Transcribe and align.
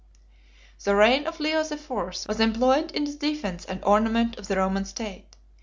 The 0.83 0.95
reign 0.95 1.27
of 1.27 1.39
Leo 1.39 1.61
the 1.63 1.77
Fourth 1.77 2.27
was 2.27 2.39
employed 2.39 2.89
in 2.89 3.03
the 3.03 3.13
defence 3.13 3.65
and 3.65 3.83
ornament 3.85 4.35
of 4.39 4.47
the 4.47 4.57
Roman 4.57 4.85
state. 4.85 5.37